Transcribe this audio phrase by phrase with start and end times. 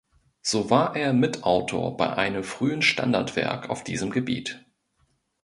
[0.41, 4.65] So war er Mitautor bei einem frühen Standardwerk auf diesem Gebiet.